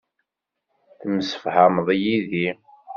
Temsefhameḍ 0.99 1.87
yid-i. 2.01 2.49